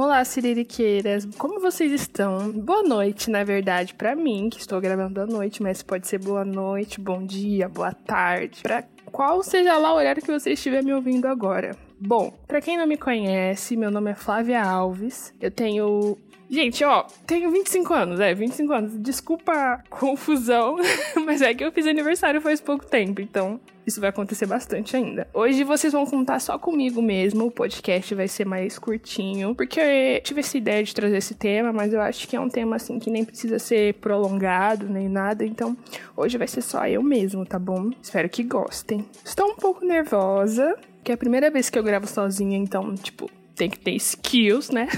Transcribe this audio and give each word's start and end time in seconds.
Olá, 0.00 0.24
Siririqueiras! 0.24 1.26
Como 1.36 1.58
vocês 1.58 1.90
estão? 1.90 2.52
Boa 2.52 2.84
noite, 2.84 3.28
na 3.28 3.42
verdade, 3.42 3.94
para 3.94 4.14
mim, 4.14 4.48
que 4.48 4.60
estou 4.60 4.80
gravando 4.80 5.20
à 5.20 5.26
noite, 5.26 5.60
mas 5.60 5.82
pode 5.82 6.06
ser 6.06 6.18
boa 6.18 6.44
noite, 6.44 7.00
bom 7.00 7.26
dia, 7.26 7.68
boa 7.68 7.92
tarde, 7.92 8.62
para 8.62 8.84
qual 9.06 9.42
seja 9.42 9.76
lá 9.76 9.92
o 9.92 9.96
horário 9.96 10.22
que 10.22 10.30
você 10.30 10.52
estiver 10.52 10.84
me 10.84 10.94
ouvindo 10.94 11.26
agora. 11.26 11.74
Bom, 11.98 12.32
para 12.46 12.60
quem 12.60 12.78
não 12.78 12.86
me 12.86 12.96
conhece, 12.96 13.76
meu 13.76 13.90
nome 13.90 14.12
é 14.12 14.14
Flávia 14.14 14.62
Alves. 14.62 15.34
Eu 15.40 15.50
tenho 15.50 16.16
Gente, 16.50 16.82
ó, 16.82 17.04
tenho 17.26 17.50
25 17.50 17.92
anos, 17.92 18.20
é, 18.20 18.32
25 18.32 18.72
anos. 18.72 18.98
Desculpa 18.98 19.52
a 19.52 19.82
confusão, 19.90 20.76
mas 21.26 21.42
é 21.42 21.52
que 21.52 21.62
eu 21.62 21.70
fiz 21.70 21.86
aniversário 21.86 22.40
faz 22.40 22.58
pouco 22.58 22.86
tempo, 22.86 23.20
então 23.20 23.60
isso 23.86 24.00
vai 24.00 24.08
acontecer 24.10 24.46
bastante 24.46 24.96
ainda. 24.96 25.28
Hoje 25.34 25.62
vocês 25.62 25.92
vão 25.92 26.06
contar 26.06 26.38
só 26.40 26.58
comigo 26.58 27.02
mesmo, 27.02 27.46
o 27.46 27.50
podcast 27.50 28.14
vai 28.14 28.28
ser 28.28 28.46
mais 28.46 28.78
curtinho, 28.78 29.54
porque 29.54 29.80
eu 29.80 30.22
tive 30.22 30.40
essa 30.40 30.56
ideia 30.56 30.82
de 30.82 30.94
trazer 30.94 31.18
esse 31.18 31.34
tema, 31.34 31.70
mas 31.70 31.92
eu 31.92 32.00
acho 32.00 32.26
que 32.26 32.34
é 32.34 32.40
um 32.40 32.48
tema 32.48 32.76
assim 32.76 32.98
que 32.98 33.10
nem 33.10 33.24
precisa 33.24 33.58
ser 33.58 33.94
prolongado 33.94 34.88
nem 34.88 35.08
nada, 35.08 35.44
então 35.44 35.76
hoje 36.16 36.38
vai 36.38 36.48
ser 36.48 36.62
só 36.62 36.86
eu 36.86 37.02
mesmo, 37.02 37.44
tá 37.44 37.58
bom? 37.58 37.90
Espero 38.02 38.28
que 38.28 38.42
gostem. 38.42 39.04
Estou 39.22 39.50
um 39.50 39.56
pouco 39.56 39.84
nervosa, 39.84 40.76
que 41.04 41.10
é 41.10 41.14
a 41.14 41.18
primeira 41.18 41.50
vez 41.50 41.68
que 41.68 41.78
eu 41.78 41.82
gravo 41.82 42.06
sozinha, 42.06 42.56
então, 42.56 42.94
tipo, 42.94 43.30
tem 43.58 43.68
que 43.68 43.78
ter 43.78 43.94
skills, 43.96 44.70
né? 44.70 44.88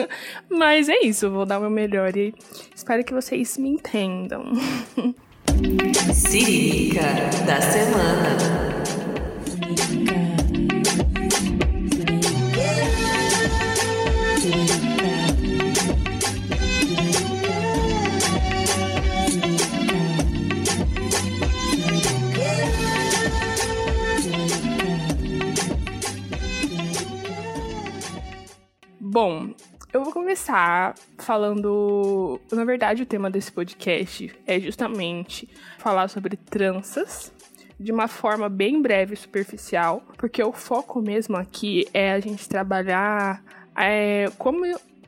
Mas 0.48 0.88
é 0.88 1.00
isso, 1.02 1.30
vou 1.30 1.46
dar 1.46 1.58
o 1.58 1.62
meu 1.62 1.70
melhor 1.70 2.14
e 2.16 2.34
espero 2.74 3.02
que 3.02 3.14
vocês 3.14 3.56
me 3.56 3.70
entendam. 3.70 4.44
Sirica 6.12 7.02
da 7.46 7.60
semana. 7.60 8.81
Bom, 29.12 29.50
eu 29.92 30.02
vou 30.02 30.10
começar 30.10 30.94
falando. 31.18 32.40
Na 32.50 32.64
verdade, 32.64 33.02
o 33.02 33.06
tema 33.06 33.30
desse 33.30 33.52
podcast 33.52 34.34
é 34.46 34.58
justamente 34.58 35.46
falar 35.76 36.08
sobre 36.08 36.34
tranças 36.34 37.30
de 37.78 37.92
uma 37.92 38.08
forma 38.08 38.48
bem 38.48 38.80
breve 38.80 39.12
e 39.12 39.16
superficial, 39.18 40.02
porque 40.16 40.42
o 40.42 40.50
foco 40.50 41.02
mesmo 41.02 41.36
aqui 41.36 41.86
é 41.92 42.12
a 42.12 42.20
gente 42.20 42.48
trabalhar 42.48 43.44
é, 43.76 44.30
como 44.38 44.64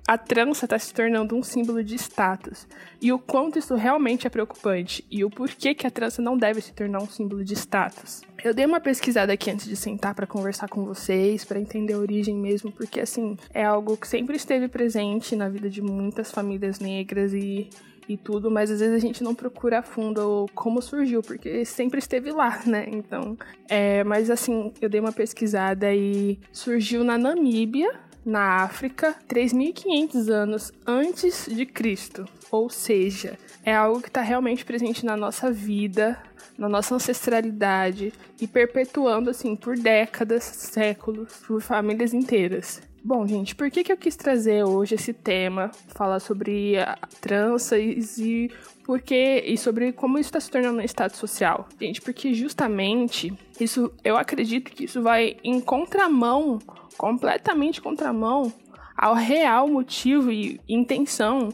a 0.06 0.19
trança 0.19 0.66
está 0.66 0.78
se 0.78 0.92
tornando 0.92 1.34
um 1.34 1.42
símbolo 1.42 1.83
de 1.83 1.94
status 1.94 2.66
e 3.00 3.12
o 3.12 3.19
quanto 3.19 3.58
isso 3.58 3.74
realmente 3.74 4.27
é 4.27 4.30
preocupante 4.30 5.05
e 5.11 5.24
o 5.24 5.30
porquê 5.30 5.74
que 5.74 5.86
a 5.86 5.91
trança 5.91 6.20
não 6.20 6.36
deve 6.36 6.61
se 6.61 6.72
tornar 6.72 7.00
um 7.00 7.08
símbolo 7.08 7.42
de 7.42 7.55
status. 7.55 8.22
Eu 8.42 8.52
dei 8.52 8.66
uma 8.66 8.80
pesquisada 8.80 9.33
aqui 9.33 9.50
antes 9.50 9.66
de 9.66 9.77
sentar 9.77 10.14
para 10.14 10.27
conversar 10.27 10.69
com 10.69 10.84
vocês, 10.84 11.44
para 11.44 11.58
entender 11.58 11.94
a 11.94 11.98
origem 11.98 12.36
mesmo, 12.36 12.70
porque 12.70 13.00
assim, 13.00 13.38
é 13.55 13.64
algo 13.64 13.96
que 13.96 14.06
sempre 14.06 14.36
esteve 14.36 14.69
presente 14.69 15.34
na 15.34 15.48
vida 15.48 15.70
de 15.70 15.80
muitas 15.80 16.30
famílias 16.30 16.78
negras 16.78 17.33
e 17.33 17.70
e 18.08 18.16
tudo, 18.16 18.50
mas 18.50 18.70
às 18.70 18.80
vezes 18.80 18.94
a 18.94 18.98
gente 18.98 19.22
não 19.22 19.34
procura 19.34 19.78
a 19.78 19.83
fundo 19.83 20.46
como 20.55 20.83
surgiu, 20.83 21.22
porque 21.22 21.64
sempre 21.64 21.98
esteve 21.98 22.30
lá, 22.30 22.61
né? 22.66 22.86
Então, 22.89 23.36
é, 23.68 24.05
mas 24.05 24.30
assim, 24.30 24.72
eu 24.80 24.89
dei 24.89 25.00
uma 25.00 25.12
pesquisada 25.12 25.92
e 25.94 26.39
surgiu 26.52 27.02
na 27.05 27.16
Namíbia, 27.16 27.91
na 28.25 28.62
África 28.62 29.14
3.500 29.28 30.28
anos 30.28 30.72
antes 30.86 31.47
de 31.48 31.67
Cristo. 31.67 32.27
Ou 32.50 32.70
seja, 32.70 33.39
é 33.64 33.75
algo 33.75 34.00
que 34.00 34.08
está 34.08 34.22
realmente 34.22 34.64
presente 34.64 35.05
na 35.05 35.17
nossa 35.17 35.50
vida, 35.50 36.19
na 36.56 36.69
nossa 36.69 36.95
ancestralidade 36.95 38.12
e 38.40 38.46
perpetuando 38.46 39.30
assim 39.30 39.57
por 39.57 39.77
décadas, 39.77 40.45
séculos, 40.45 41.33
por 41.46 41.61
famílias 41.61 42.14
inteiras. 42.14 42.80
Bom, 43.07 43.27
gente, 43.27 43.55
por 43.55 43.70
que, 43.70 43.85
que 43.85 43.92
eu 43.92 43.98
quis 43.98 44.17
trazer 44.17 44.65
hoje 44.65 44.95
esse 44.95 45.13
tema, 45.13 45.70
falar 45.89 46.20
sobre 46.20 46.79
a 46.79 46.97
trança 47.20 47.79
e 47.79 48.51
porque 48.83 49.45
e 49.47 49.59
sobre 49.59 49.92
como 49.92 50.19
isso 50.19 50.29
está 50.29 50.41
se 50.41 50.51
tornando 50.51 50.79
um 50.79 50.83
estado 50.83 51.15
social? 51.15 51.69
Gente, 51.79 52.01
porque 52.01 52.33
justamente 52.33 53.31
isso, 53.61 53.92
eu 54.03 54.17
acredito 54.17 54.70
que 54.70 54.85
isso 54.85 55.03
vai 55.03 55.37
em 55.45 55.61
contramão 55.61 56.59
completamente 56.97 57.83
contramão 57.83 58.51
ao 58.97 59.15
real 59.15 59.69
motivo 59.69 60.33
e 60.33 60.59
intenção 60.67 61.51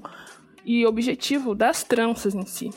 e 0.65 0.87
objetivo 0.87 1.53
das 1.53 1.83
tranças 1.83 2.33
em 2.33 2.47
si. 2.47 2.71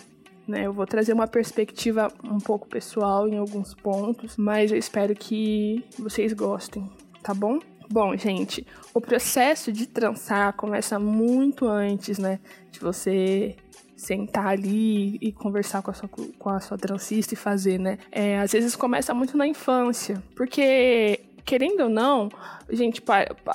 Né? 0.47 0.65
Eu 0.65 0.73
vou 0.73 0.87
trazer 0.87 1.13
uma 1.13 1.27
perspectiva 1.27 2.11
um 2.23 2.39
pouco 2.39 2.67
pessoal 2.67 3.27
em 3.27 3.37
alguns 3.37 3.75
pontos, 3.75 4.35
mas 4.35 4.71
eu 4.71 4.79
espero 4.79 5.13
que 5.13 5.85
vocês 5.99 6.33
gostem, 6.33 6.89
tá 7.21 7.35
bom? 7.35 7.59
Bom, 7.89 8.15
gente, 8.15 8.65
o 8.93 9.01
processo 9.01 9.71
de 9.71 9.85
trançar 9.85 10.53
começa 10.53 10.97
muito 10.99 11.67
antes, 11.67 12.17
né? 12.17 12.39
De 12.71 12.79
você 12.79 13.55
sentar 13.95 14.47
ali 14.47 15.17
e 15.21 15.31
conversar 15.31 15.81
com 15.81 15.91
a 15.91 15.93
sua, 15.93 16.09
com 16.09 16.49
a 16.49 16.59
sua 16.59 16.77
trancista 16.77 17.33
e 17.33 17.37
fazer, 17.37 17.79
né? 17.79 17.97
É, 18.11 18.39
às 18.39 18.51
vezes 18.51 18.75
começa 18.75 19.13
muito 19.13 19.37
na 19.37 19.47
infância, 19.47 20.21
porque 20.35 21.21
querendo 21.45 21.83
ou 21.83 21.89
não, 21.89 22.29
gente, 22.69 23.01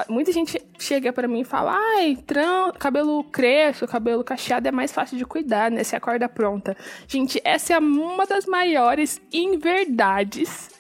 muita 0.09 0.33
gente 0.33 0.61
chega 0.78 1.12
para 1.12 1.28
mim 1.28 1.41
e 1.41 1.44
fala: 1.44 1.77
ai, 1.77 2.17
tran 2.27 2.72
cabelo 2.72 3.25
crespo, 3.25 3.87
cabelo 3.87 4.25
cacheado 4.25 4.69
é 4.69 4.72
mais 4.72 4.93
fácil 4.93 5.17
de 5.19 5.25
cuidar, 5.25 5.71
né? 5.71 5.83
Se 5.84 5.97
acorda 5.97 6.28
pronta. 6.28 6.77
Gente, 7.06 7.41
essa 7.44 7.75
é 7.75 7.78
uma 7.78 8.27
das 8.27 8.47
maiores 8.47 9.21
inverdades 9.33 10.71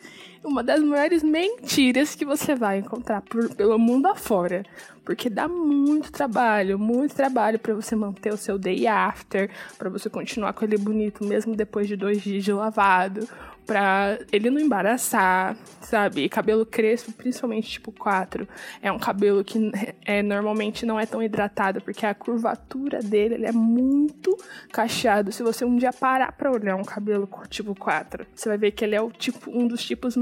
uma 0.44 0.62
das 0.62 0.82
maiores 0.82 1.22
mentiras 1.22 2.14
que 2.14 2.24
você 2.24 2.54
vai 2.54 2.78
encontrar 2.78 3.22
por, 3.22 3.54
pelo 3.54 3.78
mundo 3.78 4.06
afora. 4.06 4.64
Porque 5.08 5.30
dá 5.30 5.48
muito 5.48 6.12
trabalho, 6.12 6.78
muito 6.78 7.14
trabalho 7.14 7.58
para 7.58 7.72
você 7.72 7.96
manter 7.96 8.30
o 8.30 8.36
seu 8.36 8.58
day 8.58 8.86
after, 8.86 9.48
para 9.78 9.88
você 9.88 10.10
continuar 10.10 10.52
com 10.52 10.66
ele 10.66 10.76
bonito 10.76 11.24
mesmo 11.24 11.56
depois 11.56 11.88
de 11.88 11.96
dois 11.96 12.20
dias 12.20 12.44
de 12.44 12.52
lavado, 12.52 13.26
pra 13.68 14.18
ele 14.32 14.48
não 14.48 14.58
embaraçar, 14.58 15.54
sabe? 15.82 16.24
E 16.24 16.28
cabelo 16.30 16.64
crespo, 16.64 17.12
principalmente 17.12 17.68
tipo 17.68 17.92
4, 17.92 18.48
é 18.80 18.90
um 18.90 18.98
cabelo 18.98 19.44
que 19.44 19.70
é, 20.06 20.22
normalmente 20.22 20.86
não 20.86 20.98
é 20.98 21.04
tão 21.04 21.22
hidratado, 21.22 21.82
porque 21.82 22.06
a 22.06 22.14
curvatura 22.14 23.00
dele 23.00 23.34
ele 23.34 23.46
é 23.46 23.52
muito 23.52 24.34
cacheado. 24.72 25.30
Se 25.30 25.42
você 25.42 25.66
um 25.66 25.76
dia 25.76 25.92
parar 25.92 26.32
pra 26.32 26.50
olhar 26.50 26.76
um 26.76 26.84
cabelo 26.84 27.28
tipo 27.50 27.74
4, 27.74 28.26
você 28.34 28.48
vai 28.48 28.56
ver 28.56 28.70
que 28.70 28.82
ele 28.82 28.94
é 28.94 29.02
o 29.02 29.10
tipo, 29.10 29.50
um 29.50 29.68
dos 29.68 29.84
tipos, 29.84 30.16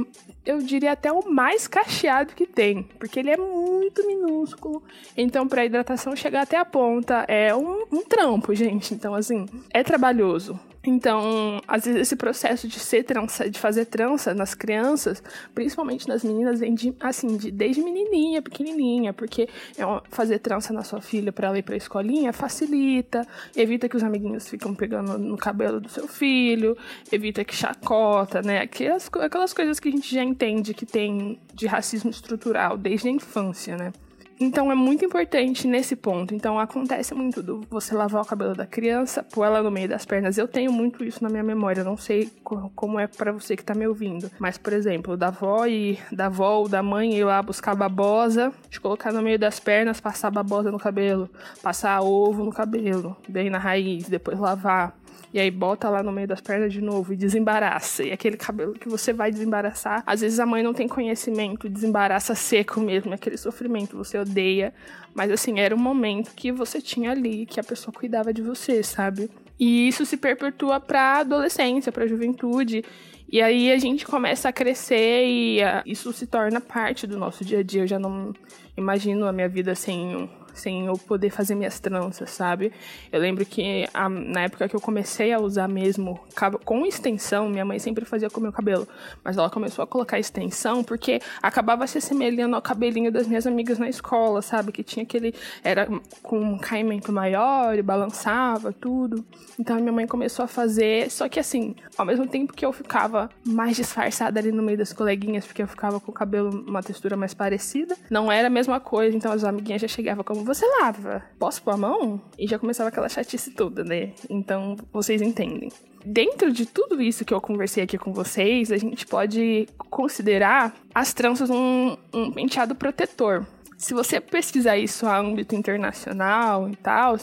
eu 0.45 0.59
diria 0.59 0.91
até 0.91 1.13
o 1.13 1.31
mais 1.31 1.69
cacheado 1.69 2.35
que 2.35 2.47
tem, 2.47 2.83
porque 2.99 3.21
ele 3.21 3.31
é 3.31 3.37
muito 3.37 4.05
minúsculo. 4.09 4.76
Então, 5.17 5.47
pra 5.47 5.65
hidratação 5.65 6.15
chegar 6.17 6.43
até 6.43 6.57
a 6.57 6.65
ponta 6.65 7.25
é 7.29 7.55
um, 7.55 7.85
um 7.93 8.05
trampo, 8.05 8.55
gente. 8.55 8.95
Então, 8.95 9.15
assim, 9.15 9.47
é 9.73 9.83
trabalhoso. 9.83 10.59
Então, 10.87 11.61
às 11.67 11.85
vezes 11.85 12.03
esse 12.03 12.17
processo 12.17 12.69
de 12.69 12.79
ser 12.79 13.03
trança, 13.03 13.51
de 13.51 13.59
fazer 13.59 13.87
trança 13.87 14.33
nas 14.33 14.55
crianças, 14.55 15.23
principalmente 15.53 16.09
nas 16.09 16.23
meninas, 16.23 16.61
vem 16.61 16.75
de, 16.75 16.95
assim, 17.01 17.37
de, 17.37 17.51
desde 17.51 17.83
menininha, 17.83 18.41
pequenininha, 18.41 19.13
porque 19.13 19.49
é 19.77 19.83
fazer 20.09 20.39
trança 20.39 20.73
na 20.73 20.85
sua 20.85 21.01
filha 21.01 21.33
para 21.33 21.49
ela 21.49 21.59
ir 21.59 21.63
pra 21.63 21.77
escolinha 21.77 22.33
facilita, 22.33 23.27
evita 23.57 23.89
que 23.89 23.97
os 23.97 24.05
amiguinhos 24.05 24.49
ficam 24.49 24.75
pegando 24.75 25.19
no 25.19 25.37
cabelo 25.37 25.81
do 25.81 25.89
seu 25.89 26.07
filho, 26.07 26.77
evita 27.11 27.45
que 27.45 27.55
chacota, 27.55 28.41
né? 28.41 28.61
Aquelas, 28.61 29.11
aquelas 29.21 29.53
coisas 29.53 29.81
que 29.81 29.89
a 29.89 29.93
gente 29.93 30.15
já 30.15 30.23
entende 30.23 30.73
que 30.73 30.87
tem 30.87 31.41
de 31.53 31.67
racismo 31.67 32.11
estrutural 32.11 32.79
desde 32.79 33.09
a 33.09 33.11
infância, 33.11 33.77
né? 33.77 33.93
Então 34.39 34.71
é 34.71 34.75
muito 34.75 35.05
importante 35.05 35.67
nesse 35.67 35.97
ponto. 35.97 36.35
Então 36.35 36.59
acontece 36.59 37.15
muito 37.15 37.43
do 37.43 37.63
você 37.71 37.95
lavar 37.95 38.23
o 38.23 38.27
cabelo 38.27 38.55
da 38.55 38.67
criança, 38.67 39.23
pôr 39.23 39.45
ela 39.45 39.63
no 39.63 39.71
meio 39.71 39.89
das 39.89 40.05
pernas. 40.05 40.37
Eu 40.37 40.47
tenho 40.47 40.73
muito 40.73 41.05
isso 41.05 41.23
na 41.23 41.31
minha 41.31 41.43
memória. 41.43 41.81
Eu 41.81 41.85
não 41.85 41.97
sei 41.97 42.31
como 42.45 42.99
é 42.99 43.07
para 43.07 43.33
você 43.33 43.57
que 43.57 43.65
tá 43.65 43.75
me 43.75 43.87
ouvindo. 43.87 44.31
Mas, 44.39 44.59
por 44.59 44.73
exemplo, 44.73 45.17
da 45.17 45.29
avó 45.29 45.67
e 45.67 45.99
da 46.13 46.27
avó 46.27 46.59
ou 46.59 46.69
da 46.69 46.83
mãe 46.83 47.15
ir 47.15 47.25
lá 47.25 47.41
buscar 47.43 47.75
babosa, 47.75 48.53
de 48.71 48.79
colocar 48.81 49.13
no 49.13 49.23
meio 49.23 49.39
das 49.39 49.59
pernas, 49.59 50.01
passar 50.01 50.31
babosa 50.31 50.71
no 50.71 50.79
cabelo, 50.79 51.31
passar 51.63 52.03
ovo 52.03 52.45
no 52.45 52.53
cabelo, 52.53 53.17
bem 53.29 53.49
na 53.49 53.59
raiz, 53.59 54.09
depois 54.09 54.39
lavar 54.39 54.95
e 55.33 55.39
aí 55.39 55.51
bota 55.51 55.89
lá 55.89 56.03
no 56.03 56.13
meio 56.13 56.29
das 56.29 56.41
pernas 56.41 56.73
de 56.73 56.81
novo 56.81 57.13
e 57.13 57.17
desembaraça. 57.17 58.03
E 58.05 58.13
aquele 58.13 58.37
cabelo 58.37 58.75
que 58.75 58.89
você 58.89 59.13
vai 59.13 59.31
desembaraçar, 59.31 60.03
às 60.07 60.21
vezes 60.21 60.41
a 60.41 60.47
mãe 60.47 60.63
não 60.63 60.73
tem 60.73 60.89
conhecimento, 60.89 61.69
desembaraça 61.69 62.35
seco 62.35 62.81
mesmo, 62.81 63.13
aquele 63.13 63.37
sofrimento, 63.37 63.97
você 63.97 64.19
odeia. 64.19 64.73
Mas 65.15 65.31
assim, 65.31 65.61
era 65.61 65.75
um 65.75 65.79
momento 65.79 66.33
que 66.35 66.53
você 66.53 66.81
tinha 66.81 67.11
ali, 67.11 67.47
que 67.47 67.61
a 67.61 67.65
pessoa 67.65 67.93
cuidava 67.93 68.33
de 68.33 68.43
você, 68.43 68.83
sabe? 68.83 69.31
E 69.59 69.89
isso 69.89 70.05
se 70.05 70.17
perpetua 70.17 70.79
pra 70.79 71.21
adolescência, 71.21 71.91
pra 71.91 72.07
juventude. 72.07 72.85
E 73.31 73.43
aí 73.43 73.73
a 73.73 73.79
gente 73.79 74.07
começa 74.07 74.49
a 74.49 74.53
crescer 74.53 75.27
e 75.27 75.61
uh, 75.61 75.83
isso 75.85 76.13
se 76.13 76.27
torna 76.27 76.61
parte 76.61 77.07
do 77.07 77.19
nosso 77.19 77.45
dia 77.45 77.59
a 77.59 77.63
dia. 77.63 77.83
Eu 77.83 77.87
já 77.87 77.99
não 77.99 78.33
imagino 78.77 79.27
a 79.27 79.33
minha 79.33 79.49
vida 79.49 79.75
sem 79.75 80.31
sem 80.59 80.87
eu 80.87 80.95
poder 80.99 81.31
fazer 81.31 81.55
minhas 81.55 81.79
tranças, 81.79 82.31
sabe? 82.31 82.73
Eu 83.13 83.21
lembro 83.21 83.45
que 83.45 83.87
a, 83.93 84.09
na 84.09 84.43
época 84.43 84.69
que 84.69 84.75
eu 84.75 84.81
comecei 84.81 85.33
a 85.33 85.39
usar 85.39 85.69
mesmo 85.69 86.19
com 86.65 86.87
extensão, 86.87 87.49
minha 87.49 87.65
mãe 87.65 87.79
sempre 87.79 88.05
fazia 88.05 88.31
com 88.31 88.41
o 88.41 88.43
meu 88.43 88.53
cabelo, 88.53 88.87
mas 89.23 89.37
ela 89.37 89.51
começou 89.51 89.83
a 89.83 89.87
colocar 89.87 90.19
extensão 90.19 90.83
porque 90.83 91.21
acabava 91.43 91.87
se 91.87 91.99
assemelhando 91.99 92.57
ao 92.57 92.63
cabelinho 92.63 93.13
das 93.13 93.27
minhas 93.27 93.47
amigas 93.47 93.79
na 93.79 93.89
escola, 93.89 94.43
sabe? 94.43 94.73
Que 94.73 94.83
tinha 94.83 95.03
aquele. 95.03 95.35
Era 95.63 95.89
com 96.23 96.39
um 96.39 96.59
caimento 96.59 97.13
maior 97.13 97.79
e 97.79 97.83
balançava 97.83 98.73
tudo. 98.73 99.25
Então 99.59 99.77
minha 99.77 99.93
mãe 99.93 100.07
começou 100.07 100.45
a 100.45 100.49
fazer, 100.49 101.11
só 101.11 101.29
que 101.29 101.39
assim, 101.39 101.75
ao 101.97 102.05
mesmo 102.05 102.27
tempo 102.27 102.53
que 102.53 102.65
eu 102.65 102.73
ficava 102.73 103.31
mais 103.45 103.77
disfarçada 103.77 104.41
ali 104.41 104.53
no 104.53 104.63
meio 104.63 104.79
das 104.79 104.93
coleguinhas, 104.93 105.45
porque 105.47 105.63
eu 105.63 105.69
ficava 105.69 106.01
com 106.01 106.11
o 106.11 106.15
cabelo 106.15 106.65
uma 106.67 106.83
textura 106.83 107.17
mais 107.17 107.35
parecida, 107.35 107.97
não 108.11 108.31
era 108.31 108.49
a 108.49 108.51
mesma 108.51 108.81
coisa, 108.81 109.17
então 109.17 109.33
as 109.33 109.45
amiguinhas 109.45 109.83
já 109.83 109.89
chegavam 109.89 110.25
como, 110.25 110.45
você 110.47 110.65
lava? 110.81 111.23
Posso 111.39 111.63
pôr 111.63 111.73
a 111.73 111.77
mão? 111.77 112.21
E 112.39 112.47
já 112.47 112.59
começava 112.59 112.89
aquela 112.89 113.09
chatice 113.09 113.51
toda, 113.51 113.85
né? 113.85 114.13
Então, 114.31 114.77
vocês 114.93 115.21
entendem. 115.21 115.71
Dentro 116.05 116.53
de 116.53 116.65
tudo 116.65 117.03
isso 117.03 117.25
que 117.25 117.35
eu 117.35 117.41
conversei 117.41 117.83
aqui 117.83 117.99
com 117.99 118.13
vocês, 118.13 118.71
a 118.71 118.77
gente 118.77 119.05
pode 119.07 119.69
considerar 119.91 120.75
as 120.95 121.13
tranças 121.13 121.51
um, 121.51 121.97
um 122.15 122.31
penteado 122.31 122.77
protetor. 122.77 123.45
Se 123.77 123.93
você 123.93 124.21
pesquisar 124.21 124.79
isso 124.79 125.07
a 125.07 125.19
âmbito 125.19 125.55
internacional 125.55 126.71
e 126.71 126.77
tal, 126.77 127.17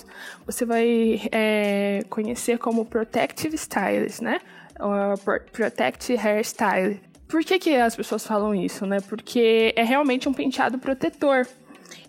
você 0.46 0.66
vai 0.66 1.22
é, 1.32 2.04
conhecer 2.10 2.60
como 2.60 2.86
Protective 2.86 3.56
Stylist, 3.56 4.22
né? 4.22 4.40
Or 4.80 5.18
Protect 5.52 6.16
Hairstyle. 6.16 7.00
Por 7.28 7.44
que, 7.44 7.58
que 7.58 7.76
as 7.76 7.96
pessoas 7.96 8.28
falam 8.28 8.54
isso, 8.54 8.86
né? 8.86 9.00
Porque 9.00 9.74
é 9.76 9.84
realmente 9.84 10.30
um 10.30 10.34
penteado 10.34 10.78
protetor 10.78 11.48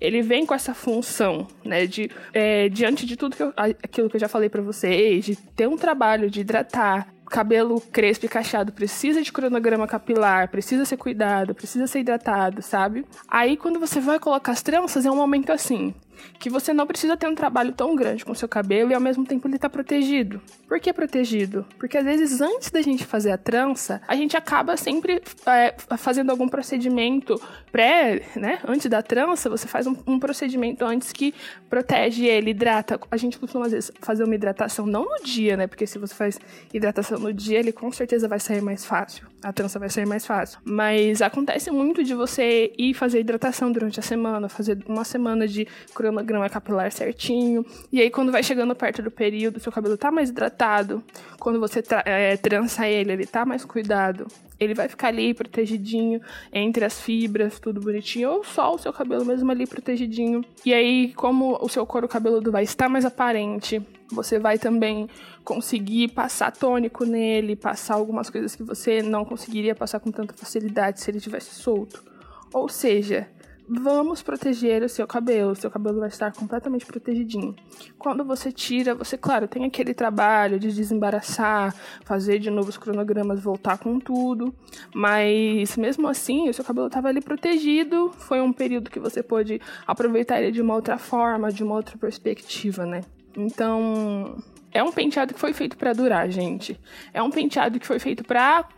ele 0.01 0.23
vem 0.23 0.45
com 0.47 0.55
essa 0.55 0.75
função, 0.75 1.47
né, 1.65 1.87
de 1.87 2.11
é, 2.33 2.69
diante 2.69 3.07
de 3.07 3.17
tudo 3.17 3.37
que 3.37 3.43
eu, 3.43 3.53
aquilo 3.57 4.09
que 4.09 4.17
eu 4.17 4.21
já 4.21 4.29
falei 4.29 4.49
para 4.49 4.63
vocês, 4.63 5.25
de 5.25 5.37
ter 5.37 5.69
um 5.69 5.77
trabalho 5.77 6.31
de 6.31 6.41
hidratar, 6.41 7.09
cabelo 7.27 7.81
crespo 7.81 8.27
e 8.27 8.29
cacheado 8.29 8.73
precisa 8.73 9.23
de 9.23 9.33
cronograma 9.33 9.87
capilar, 9.87 10.49
precisa 10.49 10.85
ser 10.85 10.97
cuidado, 10.97 11.55
precisa 11.55 11.87
ser 11.87 12.01
hidratado, 12.01 12.63
sabe? 12.63 13.05
Aí 13.27 13.57
quando 13.57 13.81
você 13.81 14.01
vai 14.01 14.19
colocar 14.19 14.53
as 14.53 14.63
tranças 14.63 15.05
é 15.05 15.11
um 15.11 15.17
momento 15.17 15.51
assim 15.51 15.95
que 16.39 16.51
você 16.51 16.73
não 16.73 16.87
precisa 16.87 17.17
ter 17.17 17.29
um 17.29 17.35
trabalho 17.35 17.73
tão 17.73 17.95
grande 17.95 18.25
com 18.25 18.35
seu 18.35 18.49
cabelo 18.49 18.91
e 18.91 18.95
ao 18.95 19.01
mesmo 19.01 19.25
tempo 19.25 19.49
ele 19.49 19.59
tá 19.59 19.69
protegido. 19.69 20.41
Por 20.69 20.81
que 20.81 20.93
protegido? 20.93 21.65
Porque 21.79 21.99
às 21.99 22.05
vezes 22.05 22.41
antes 22.41 22.71
da 22.71 22.83
gente 22.83 23.05
fazer 23.05 23.31
a 23.31 23.39
trança, 23.39 24.01
a 24.07 24.17
gente 24.17 24.37
acaba 24.37 24.77
sempre 24.77 25.23
é, 25.47 25.75
fazendo 25.97 26.31
algum 26.31 26.49
procedimento 26.49 27.41
pré, 27.71 28.23
né? 28.37 28.61
Antes 28.67 28.89
da 28.89 29.03
trança, 29.03 29.51
você 29.51 29.67
faz 29.67 29.87
um, 29.87 29.97
um, 30.07 30.19
procedimento 30.19 30.85
antes 30.85 31.13
que 31.13 31.35
protege 31.69 32.27
ele, 32.27 32.51
hidrata. 32.51 32.99
A 33.11 33.17
gente 33.17 33.39
costuma 33.39 33.67
às 33.67 33.73
vezes 33.73 33.93
fazer 34.01 34.25
uma 34.25 34.35
hidratação 34.35 34.87
não 34.87 35.05
no 35.05 35.23
dia, 35.25 35.57
né? 35.57 35.67
Porque 35.67 35.87
se 35.87 35.99
você 35.99 36.15
faz 36.15 36.39
hidratação 36.73 37.19
no 37.19 37.33
dia, 37.33 37.59
ele 37.59 37.73
com 37.73 37.91
certeza 37.93 38.29
vai 38.29 38.41
sair 38.41 38.63
mais 38.63 38.85
fácil. 38.85 39.27
A 39.43 39.53
trança 39.53 39.79
vai 39.79 39.91
sair 39.91 40.07
mais 40.07 40.25
fácil. 40.25 40.59
Mas 40.65 41.21
acontece 41.21 41.71
muito 41.71 42.03
de 42.03 42.15
você 42.15 42.73
ir 42.79 42.95
fazer 42.95 43.21
hidratação 43.21 43.71
durante 43.71 44.01
a 44.01 44.03
semana, 44.03 44.49
fazer 44.49 44.79
uma 44.87 45.05
semana 45.05 45.47
de 45.47 45.67
cronograma 46.05 46.49
capilar 46.49 46.91
certinho. 46.93 47.65
E 47.93 48.01
aí, 48.01 48.11
quando 48.11 48.33
vai 48.33 48.43
chegando 48.43 48.75
perto 48.75 49.03
do 49.03 49.11
período, 49.11 49.61
seu 49.61 49.73
cabelo 49.73 49.97
tá 49.97 50.11
mais 50.11 50.31
hidratado. 50.31 51.03
Quando 51.39 51.59
você 51.61 51.83
é, 52.05 52.37
trança 52.37 52.87
ele, 52.89 53.13
ele 53.13 53.27
tá 53.27 53.45
mais 53.45 53.65
cuidado. 53.65 54.27
Ele 54.59 54.75
vai 54.75 54.89
ficar 54.89 55.09
ali 55.09 55.35
protegidinho 55.35 56.21
entre 56.53 56.85
as 56.85 57.01
fibras, 57.01 57.59
tudo 57.59 57.81
bonitinho. 57.81 58.31
Ou 58.31 58.45
só 58.45 58.75
o 58.75 58.79
seu 58.79 58.93
cabelo 58.93 59.25
mesmo 59.25 59.51
ali 59.51 59.67
protegidinho. 59.67 60.45
E 60.65 60.73
aí, 60.75 61.13
como 61.15 61.59
o 61.61 61.69
seu 61.69 61.87
couro 61.87 62.09
cabeludo 62.09 62.53
vai 62.53 62.63
estar 62.63 62.89
mais 62.89 63.05
aparente, 63.05 63.83
você 64.11 64.39
vai 64.39 64.59
também 64.59 65.09
conseguir 65.45 66.09
passar 66.09 66.53
tônico 66.53 67.05
nele, 67.05 67.57
passar 67.57 67.95
algumas 67.95 68.31
coisas 68.31 68.55
que 68.55 68.63
você 68.63 69.03
não 69.03 69.25
conseguiria 69.25 69.75
passar 69.75 70.01
com 70.01 70.11
tanta 70.11 70.35
facilidade 70.35 71.01
se 71.01 71.11
ele 71.11 71.21
tivesse 71.21 71.55
solto. 71.55 72.03
Ou 72.53 72.69
seja, 72.69 73.29
Vamos 73.67 74.23
proteger 74.23 74.83
o 74.83 74.89
seu 74.89 75.07
cabelo, 75.07 75.53
o 75.53 75.57
seu 75.57 75.71
cabelo 75.71 75.99
vai 75.99 76.09
estar 76.09 76.31
completamente 76.33 76.85
protegidinho. 76.85 77.57
Quando 77.99 78.23
você 78.23 78.53
tira, 78.53 78.95
você, 78.95 79.17
claro, 79.17 79.49
tem 79.49 79.65
aquele 79.65 79.95
trabalho 79.95 80.59
de 80.59 80.71
desembaraçar, 80.71 81.75
fazer 82.05 82.39
de 82.39 82.51
novo 82.51 82.69
os 82.69 82.77
cronogramas, 82.77 83.41
voltar 83.41 83.79
com 83.79 83.99
tudo, 83.99 84.55
mas 84.95 85.79
mesmo 85.79 86.07
assim, 86.09 86.51
o 86.51 86.55
seu 86.55 86.65
cabelo 86.65 86.89
estava 86.89 87.09
ali 87.09 87.23
protegido. 87.23 88.11
Foi 88.19 88.41
um 88.43 88.53
período 88.53 88.91
que 88.91 89.01
você 89.01 89.23
pôde 89.23 89.59
aproveitar 89.87 90.43
ele 90.43 90.53
de 90.53 90.61
uma 90.61 90.75
outra 90.75 90.99
forma, 90.99 91.51
de 91.51 91.65
uma 91.65 91.75
outra 91.75 91.97
perspectiva, 91.97 92.85
né? 92.85 93.01
Então, 93.35 94.37
é 94.73 94.83
um 94.83 94.93
penteado 94.93 95.33
que 95.33 95.41
foi 95.41 95.55
feito 95.55 95.77
para 95.79 95.93
durar, 95.95 96.29
gente. 96.29 96.79
É 97.15 97.23
um 97.23 97.31
penteado 97.31 97.81
que 97.81 97.87
foi 97.87 97.99
feito 97.99 98.25
para 98.25 98.69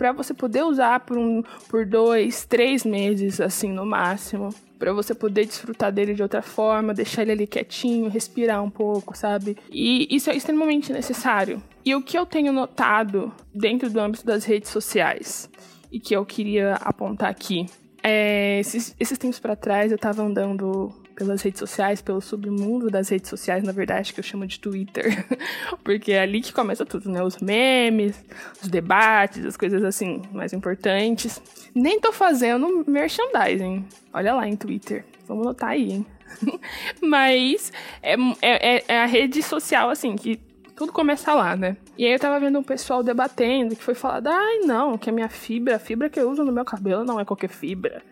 para 0.00 0.12
você 0.12 0.32
poder 0.32 0.62
usar 0.62 1.00
por 1.00 1.18
um, 1.18 1.42
por 1.68 1.84
dois, 1.84 2.46
três 2.46 2.86
meses, 2.86 3.38
assim, 3.38 3.70
no 3.70 3.84
máximo. 3.84 4.48
Para 4.78 4.94
você 4.94 5.14
poder 5.14 5.44
desfrutar 5.44 5.92
dele 5.92 6.14
de 6.14 6.22
outra 6.22 6.40
forma, 6.40 6.94
deixar 6.94 7.20
ele 7.20 7.32
ali 7.32 7.46
quietinho, 7.46 8.08
respirar 8.08 8.64
um 8.64 8.70
pouco, 8.70 9.14
sabe? 9.14 9.58
E 9.70 10.08
isso 10.10 10.30
é 10.30 10.34
extremamente 10.34 10.90
necessário. 10.90 11.62
E 11.84 11.94
o 11.94 12.00
que 12.00 12.18
eu 12.18 12.24
tenho 12.24 12.50
notado 12.50 13.30
dentro 13.54 13.90
do 13.90 14.00
âmbito 14.00 14.24
das 14.24 14.46
redes 14.46 14.70
sociais 14.70 15.50
e 15.92 16.00
que 16.00 16.16
eu 16.16 16.24
queria 16.24 16.76
apontar 16.76 17.28
aqui 17.28 17.66
é, 18.02 18.58
esses, 18.60 18.96
esses 18.98 19.18
tempos 19.18 19.38
para 19.38 19.54
trás 19.54 19.92
eu 19.92 19.98
tava 19.98 20.22
andando 20.22 20.90
pelas 21.20 21.42
redes 21.42 21.58
sociais, 21.58 22.00
pelo 22.00 22.18
submundo 22.22 22.88
das 22.88 23.10
redes 23.10 23.28
sociais, 23.28 23.62
na 23.62 23.72
verdade, 23.72 24.14
que 24.14 24.20
eu 24.20 24.24
chamo 24.24 24.46
de 24.46 24.58
Twitter. 24.58 25.26
Porque 25.84 26.12
é 26.12 26.22
ali 26.22 26.40
que 26.40 26.50
começa 26.50 26.86
tudo, 26.86 27.10
né? 27.10 27.22
Os 27.22 27.36
memes, 27.40 28.24
os 28.62 28.68
debates, 28.68 29.44
as 29.44 29.54
coisas 29.54 29.84
assim 29.84 30.22
mais 30.32 30.54
importantes. 30.54 31.42
Nem 31.74 32.00
tô 32.00 32.10
fazendo 32.10 32.82
merchandising. 32.88 33.84
Olha 34.14 34.32
lá 34.32 34.48
em 34.48 34.56
Twitter. 34.56 35.04
Vamos 35.28 35.44
notar 35.44 35.70
aí, 35.70 35.92
hein? 35.92 36.06
Mas 37.02 37.70
é, 38.02 38.16
é, 38.40 38.84
é 38.88 38.98
a 39.02 39.06
rede 39.06 39.42
social, 39.42 39.90
assim, 39.90 40.16
que 40.16 40.40
tudo 40.74 40.90
começa 40.90 41.34
lá, 41.34 41.54
né? 41.54 41.76
E 41.98 42.06
aí 42.06 42.12
eu 42.12 42.18
tava 42.18 42.40
vendo 42.40 42.58
um 42.58 42.62
pessoal 42.62 43.02
debatendo 43.02 43.76
que 43.76 43.84
foi 43.84 43.94
falado, 43.94 44.28
ai 44.28 44.60
não, 44.60 44.96
que 44.96 45.10
a 45.10 45.12
minha 45.12 45.28
fibra, 45.28 45.76
a 45.76 45.78
fibra 45.78 46.08
que 46.08 46.18
eu 46.18 46.30
uso 46.30 46.42
no 46.42 46.50
meu 46.50 46.64
cabelo 46.64 47.04
não 47.04 47.20
é 47.20 47.26
qualquer 47.26 47.50
fibra. 47.50 48.02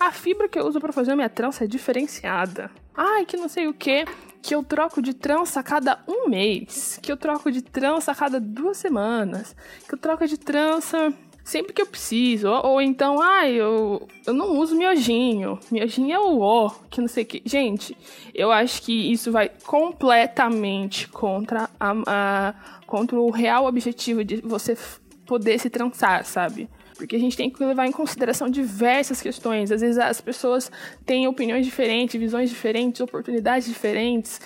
A 0.00 0.10
fibra 0.10 0.48
que 0.48 0.58
eu 0.58 0.66
uso 0.66 0.80
para 0.80 0.94
fazer 0.94 1.12
a 1.12 1.16
minha 1.16 1.28
trança 1.28 1.64
é 1.64 1.66
diferenciada. 1.66 2.70
Ai, 2.96 3.26
que 3.26 3.36
não 3.36 3.50
sei 3.50 3.68
o 3.68 3.74
que. 3.74 4.06
Que 4.40 4.54
eu 4.54 4.64
troco 4.64 5.02
de 5.02 5.12
trança 5.12 5.60
a 5.60 5.62
cada 5.62 6.02
um 6.08 6.26
mês. 6.26 6.98
Que 7.02 7.12
eu 7.12 7.18
troco 7.18 7.52
de 7.52 7.60
trança 7.60 8.10
a 8.10 8.14
cada 8.14 8.40
duas 8.40 8.78
semanas. 8.78 9.54
Que 9.86 9.94
eu 9.94 9.98
troco 9.98 10.26
de 10.26 10.38
trança 10.38 11.12
sempre 11.44 11.74
que 11.74 11.82
eu 11.82 11.86
preciso. 11.86 12.48
Ou, 12.48 12.66
ou 12.66 12.80
então, 12.80 13.20
ai, 13.20 13.52
eu, 13.52 14.08
eu 14.26 14.32
não 14.32 14.56
uso 14.58 14.74
miojinho. 14.74 15.58
Miojinho 15.70 16.14
é 16.14 16.18
o 16.18 16.40
ó, 16.40 16.70
que 16.88 17.02
não 17.02 17.08
sei 17.08 17.24
o 17.24 17.26
que. 17.26 17.42
Gente, 17.44 17.94
eu 18.34 18.50
acho 18.50 18.80
que 18.80 19.12
isso 19.12 19.30
vai 19.30 19.50
completamente 19.66 21.08
contra, 21.08 21.68
a, 21.78 21.94
a, 22.06 22.54
contra 22.86 23.20
o 23.20 23.30
real 23.30 23.66
objetivo 23.66 24.24
de 24.24 24.36
você 24.36 24.78
poder 25.26 25.58
se 25.60 25.68
trançar, 25.68 26.24
sabe? 26.24 26.70
Porque 27.00 27.16
a 27.16 27.18
gente 27.18 27.34
tem 27.34 27.48
que 27.48 27.64
levar 27.64 27.86
em 27.86 27.92
consideração 27.92 28.50
diversas 28.50 29.22
questões. 29.22 29.72
Às 29.72 29.80
vezes 29.80 29.96
as 29.96 30.20
pessoas 30.20 30.70
têm 31.06 31.26
opiniões 31.26 31.64
diferentes, 31.64 32.20
visões 32.20 32.50
diferentes, 32.50 33.00
oportunidades 33.00 33.66
diferentes, 33.66 34.38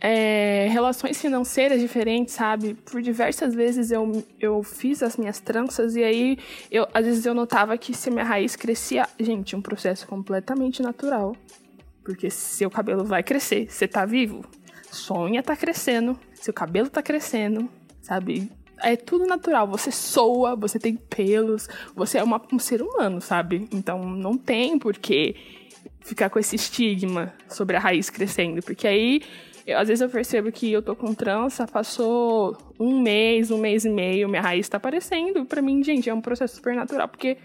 é, 0.00 0.66
relações 0.72 1.20
financeiras 1.20 1.80
diferentes, 1.80 2.34
sabe? 2.34 2.74
Por 2.74 3.00
diversas 3.00 3.54
vezes 3.54 3.92
eu, 3.92 4.24
eu 4.40 4.60
fiz 4.64 5.04
as 5.04 5.16
minhas 5.16 5.38
tranças 5.38 5.94
e 5.94 6.02
aí 6.02 6.36
eu, 6.68 6.84
às 6.92 7.06
vezes 7.06 7.24
eu 7.24 7.32
notava 7.32 7.78
que 7.78 7.94
se 7.94 8.10
minha 8.10 8.24
raiz 8.24 8.56
crescia, 8.56 9.08
gente, 9.20 9.54
um 9.54 9.62
processo 9.62 10.04
completamente 10.08 10.82
natural. 10.82 11.36
Porque 12.02 12.28
seu 12.28 12.68
cabelo 12.68 13.04
vai 13.04 13.22
crescer, 13.22 13.70
você 13.70 13.86
tá 13.86 14.04
vivo, 14.04 14.44
sua 14.90 15.20
unha 15.20 15.44
tá 15.44 15.54
crescendo, 15.54 16.18
seu 16.34 16.52
cabelo 16.52 16.90
tá 16.90 17.00
crescendo, 17.00 17.70
sabe? 18.02 18.50
É 18.82 18.96
tudo 18.96 19.26
natural. 19.26 19.66
Você 19.68 19.90
soa, 19.90 20.56
você 20.56 20.78
tem 20.78 20.96
pelos, 20.96 21.68
você 21.94 22.18
é 22.18 22.22
uma, 22.22 22.40
um 22.52 22.58
ser 22.58 22.82
humano, 22.82 23.20
sabe? 23.20 23.68
Então 23.72 24.04
não 24.04 24.36
tem 24.36 24.78
por 24.78 24.96
que 24.96 25.36
ficar 26.00 26.28
com 26.30 26.38
esse 26.38 26.56
estigma 26.56 27.32
sobre 27.48 27.76
a 27.76 27.80
raiz 27.80 28.10
crescendo, 28.10 28.62
porque 28.62 28.86
aí 28.86 29.22
eu, 29.66 29.78
às 29.78 29.88
vezes 29.88 30.02
eu 30.02 30.08
percebo 30.10 30.52
que 30.52 30.70
eu 30.70 30.82
tô 30.82 30.94
com 30.94 31.14
trança, 31.14 31.66
passou 31.66 32.56
um 32.78 33.00
mês, 33.00 33.50
um 33.50 33.58
mês 33.58 33.84
e 33.84 33.88
meio, 33.88 34.28
minha 34.28 34.42
raiz 34.42 34.68
tá 34.68 34.76
aparecendo. 34.76 35.46
Para 35.46 35.62
mim, 35.62 35.82
gente, 35.82 36.08
é 36.10 36.14
um 36.14 36.20
processo 36.20 36.56
super 36.56 36.74
natural, 36.74 37.08
porque 37.08 37.38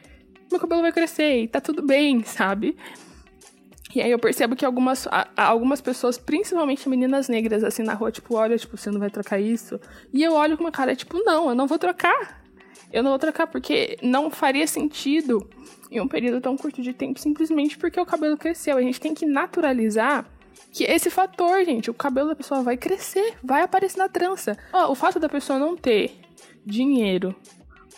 meu 0.51 0.59
cabelo 0.59 0.81
vai 0.81 0.91
crescer 0.91 1.43
e 1.43 1.47
tá 1.47 1.61
tudo 1.61 1.81
bem, 1.81 2.23
sabe? 2.23 2.75
E 3.93 4.01
aí 4.01 4.11
eu 4.11 4.19
percebo 4.19 4.55
que 4.55 4.63
algumas, 4.63 5.07
algumas 5.35 5.81
pessoas, 5.81 6.17
principalmente 6.17 6.87
meninas 6.87 7.27
negras, 7.27 7.63
assim, 7.63 7.81
na 7.81 7.93
rua, 7.93 8.11
tipo, 8.11 8.35
olha, 8.35 8.57
tipo, 8.57 8.77
você 8.77 8.91
não 8.91 8.99
vai 8.99 9.09
trocar 9.09 9.39
isso? 9.39 9.79
E 10.13 10.23
eu 10.23 10.33
olho 10.33 10.55
com 10.57 10.63
uma 10.63 10.71
cara, 10.71 10.95
tipo, 10.95 11.17
não, 11.23 11.49
eu 11.49 11.55
não 11.55 11.65
vou 11.65 11.79
trocar. 11.79 12.39
Eu 12.93 13.01
não 13.01 13.11
vou 13.11 13.19
trocar 13.19 13.47
porque 13.47 13.97
não 14.01 14.29
faria 14.29 14.67
sentido 14.67 15.47
em 15.89 15.99
um 15.99 16.07
período 16.07 16.39
tão 16.39 16.55
curto 16.55 16.81
de 16.81 16.93
tempo, 16.93 17.19
simplesmente 17.19 17.77
porque 17.77 17.99
o 17.99 18.05
cabelo 18.05 18.37
cresceu. 18.37 18.77
A 18.77 18.81
gente 18.81 18.99
tem 18.99 19.13
que 19.13 19.25
naturalizar 19.25 20.25
que 20.71 20.83
esse 20.83 21.09
fator, 21.09 21.63
gente, 21.65 21.89
o 21.89 21.93
cabelo 21.93 22.29
da 22.29 22.35
pessoa 22.35 22.61
vai 22.61 22.77
crescer, 22.77 23.35
vai 23.43 23.63
aparecer 23.63 23.97
na 23.97 24.07
trança. 24.07 24.57
O 24.89 24.93
fato 24.93 25.19
da 25.19 25.27
pessoa 25.27 25.57
não 25.57 25.75
ter 25.75 26.19
dinheiro 26.65 27.35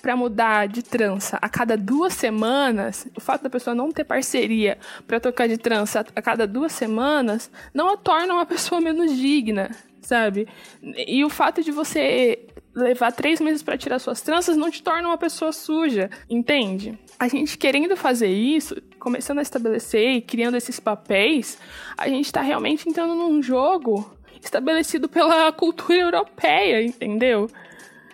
para 0.02 0.16
mudar 0.16 0.68
de 0.68 0.82
trança 0.82 1.38
a 1.42 1.48
cada 1.48 1.78
duas 1.78 2.14
semanas, 2.14 3.08
o 3.16 3.22
fato 3.22 3.44
da 3.44 3.50
pessoa 3.50 3.76
não 3.76 3.92
ter 3.92 4.04
parceria 4.04 4.78
para 5.08 5.20
trocar 5.20 5.48
de 5.48 5.58
trança 5.58 6.06
a 6.16 6.22
cada 6.22 6.48
duas 6.48 6.72
semanas, 6.72 7.52
não 7.74 7.90
a 7.90 7.98
torna 7.98 8.34
uma 8.34 8.46
pessoa 8.46 8.82
menos 8.82 9.16
digna, 9.16 9.70
sabe? 10.02 10.48
E 10.82 11.24
o 11.24 11.30
fato 11.30 11.64
de 11.64 11.72
você 11.72 12.48
levar 12.74 13.12
três 13.12 13.40
meses 13.40 13.62
para 13.62 13.78
tirar 13.78 14.00
suas 14.00 14.22
tranças 14.22 14.56
não 14.56 14.72
te 14.72 14.82
torna 14.82 15.08
uma 15.08 15.18
pessoa 15.18 15.52
suja, 15.52 16.10
entende? 16.30 16.98
A 17.20 17.28
gente 17.28 17.58
querendo 17.58 17.96
fazer 17.96 18.30
isso, 18.30 18.82
começando 18.98 19.40
a 19.40 19.42
estabelecer 19.42 20.10
e 20.10 20.22
criando 20.22 20.56
esses 20.56 20.80
papéis, 20.80 21.58
a 21.98 22.08
gente 22.08 22.26
está 22.26 22.42
realmente 22.42 22.90
entrando 22.90 23.14
num 23.14 23.42
jogo 23.44 24.18
estabelecido 24.42 25.08
pela 25.08 25.52
cultura 25.54 26.00
europeia, 26.00 26.82
entendeu? 26.84 27.50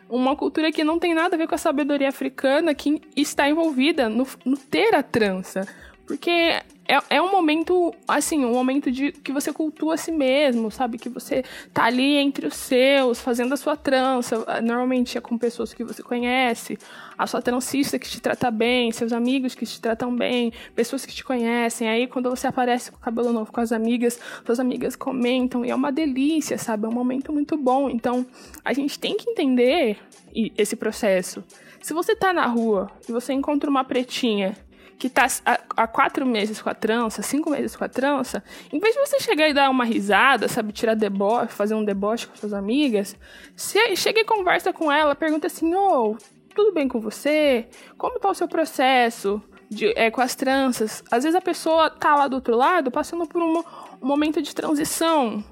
Uma 0.10 0.36
cultura 0.36 0.72
que 0.72 0.84
não 0.84 1.00
tem 1.00 1.14
nada 1.14 1.36
a 1.36 1.38
ver 1.38 1.48
com 1.48 1.56
a 1.56 1.58
sabedoria 1.58 2.10
africana 2.10 2.74
que 2.74 3.02
está 3.16 3.50
envolvida 3.50 4.08
no, 4.08 4.26
no 4.46 4.58
ter 4.58 4.96
a 4.96 5.04
trança. 5.04 5.68
Porque 6.06 6.62
é, 6.88 7.18
é 7.18 7.22
um 7.22 7.30
momento, 7.30 7.94
assim, 8.08 8.46
um 8.46 8.54
momento 8.54 8.90
de 8.90 9.12
que 9.12 9.34
você 9.34 9.52
cultua 9.52 9.96
a 9.96 9.98
si 9.98 10.12
mesmo, 10.12 10.72
sabe? 10.72 10.98
Que 10.98 11.10
você 11.10 11.44
tá 11.74 11.84
ali 11.84 12.16
entre 12.16 12.48
os 12.48 12.56
seus, 12.56 13.20
fazendo 13.20 13.54
a 13.54 13.58
sua 13.58 13.76
trança. 13.76 14.46
Normalmente 14.64 15.18
é 15.18 15.22
com 15.22 15.38
pessoas 15.38 15.74
que 15.74 15.84
você 15.84 16.02
conhece, 16.02 16.78
a 17.18 17.28
sua 17.28 17.42
transista 17.42 18.00
que 18.00 18.10
te 18.10 18.22
trata 18.22 18.50
bem, 18.50 18.92
seus 18.92 19.12
amigos 19.12 19.54
que 19.54 19.66
te 19.66 19.82
tratam 19.82 20.16
bem, 20.16 20.54
pessoas 20.74 21.06
que 21.06 21.14
te 21.14 21.24
conhecem. 21.24 21.90
Aí 21.90 22.08
quando 22.08 22.30
você 22.30 22.48
aparece 22.48 22.92
com 22.92 22.98
o 22.98 23.02
cabelo 23.02 23.34
novo 23.34 23.52
com 23.52 23.60
as 23.60 23.74
amigas, 23.74 24.20
suas 24.46 24.60
amigas 24.60 24.96
comentam 24.96 25.66
e 25.66 25.70
é 25.70 25.76
uma 25.76 25.92
delícia, 25.92 26.58
sabe? 26.58 26.86
É 26.86 26.90
um 26.90 26.94
momento 26.94 27.34
muito 27.34 27.58
bom. 27.58 27.90
Então, 27.90 28.26
a 28.64 28.72
gente 28.72 28.98
tem 28.98 29.18
que 29.18 29.30
entender 29.30 29.98
esse 30.58 30.76
processo. 30.76 31.44
Se 31.82 31.94
você 31.94 32.16
tá 32.16 32.34
na 32.34 32.46
rua 32.46 32.90
e 33.08 33.12
você 33.12 33.34
encontra 33.34 33.70
uma 33.70 33.84
pretinha 33.84 34.56
que 34.98 35.10
tá 35.10 35.28
há 35.46 35.88
quatro 35.88 36.26
meses 36.26 36.62
com 36.62 36.70
a 36.70 36.74
trança, 36.74 37.22
cinco 37.22 37.50
meses 37.50 37.76
com 37.76 37.84
a 37.84 37.90
trança, 37.90 38.44
em 38.72 38.80
vez 38.80 38.96
de 38.96 39.02
você 39.02 39.20
chegar 39.20 39.48
e 39.48 39.54
dar 39.54 39.70
uma 39.70 39.86
risada, 39.86 40.48
sabe, 40.48 40.74
tirar 40.74 40.96
deboche, 40.96 41.54
fazer 41.54 41.76
um 41.76 41.86
deboche 41.86 42.28
com 42.28 42.36
suas 42.36 42.54
amigas, 42.54 43.16
você 43.56 43.96
chega 43.96 44.22
e 44.22 44.26
conversa 44.26 44.74
com 44.74 44.92
ela, 44.92 45.16
pergunta 45.16 45.48
assim, 45.48 45.74
ô, 45.76 46.12
oh, 46.12 46.18
tudo 46.56 46.74
bem 46.74 46.88
com 46.88 47.00
você? 47.00 47.68
Como 47.98 48.20
tá 48.20 48.30
o 48.30 48.34
seu 48.34 48.48
processo 48.48 49.42
de, 49.70 49.94
é, 49.96 50.10
com 50.10 50.22
as 50.22 50.34
tranças? 50.34 51.04
Às 51.12 51.24
vezes 51.24 51.36
a 51.36 51.42
pessoa 51.42 51.90
tá 51.90 52.16
lá 52.16 52.28
do 52.28 52.36
outro 52.36 52.56
lado 52.56 52.90
passando 52.90 53.28
por 53.28 53.42
um, 53.44 53.64
um 54.02 54.08
momento 54.08 54.42
de 54.42 54.56
transição, 54.56 55.44